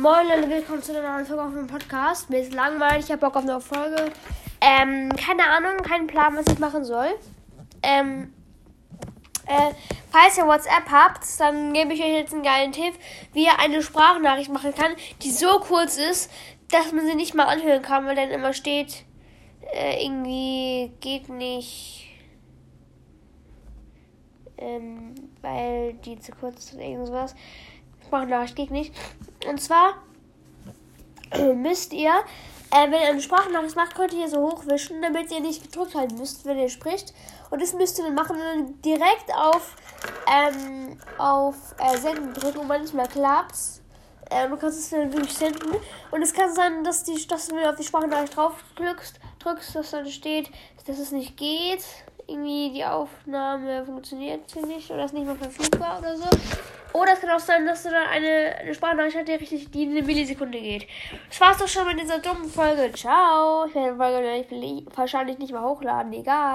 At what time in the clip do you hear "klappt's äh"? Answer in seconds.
43.08-44.48